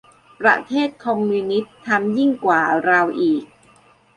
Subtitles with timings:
[0.41, 3.43] ประเทศคอมมิวนิสต์ทำยิ่งกว่าเราอีก